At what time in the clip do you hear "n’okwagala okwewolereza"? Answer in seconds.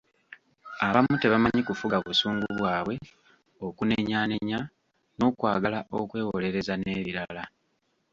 5.17-6.73